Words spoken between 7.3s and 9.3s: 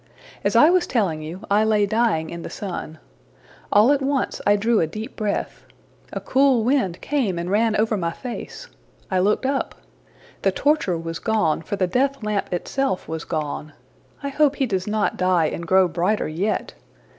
and ran over my face. I